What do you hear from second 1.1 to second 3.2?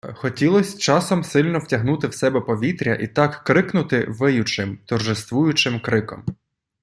сильно втягнути в себе повітря і